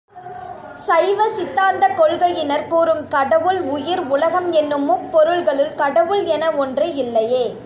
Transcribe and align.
சைவ 0.77 1.27
சித்தாந்தக் 1.27 1.97
கொள்கையினர் 1.97 2.67
கூறும் 2.67 3.07
கடவுள், 3.07 3.59
உயிர், 3.71 4.03
உலகம் 4.09 4.51
என்னும் 4.53 4.85
முப்பொருள்களுள் 4.85 5.75
கடவுள் 5.75 6.23
என 6.27 6.51
ஒன்று 6.57 6.87
இல்லையே! 6.95 7.45